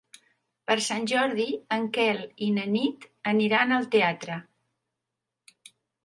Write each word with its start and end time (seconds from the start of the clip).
Per 0.69 0.75
Sant 0.83 1.03
Jordi 1.09 1.43
en 1.75 1.83
Quel 1.97 2.23
i 2.45 2.47
na 2.55 2.63
Nit 2.75 3.05
aniran 3.33 3.75
al 3.75 3.85
teatre. 3.97 4.39